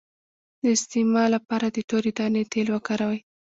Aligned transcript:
د 0.61 0.63
استما 0.75 1.23
لپاره 1.35 1.67
د 1.71 1.77
تورې 1.89 2.11
دانې 2.17 2.43
تېل 2.51 2.67
وکاروئ 2.75 3.19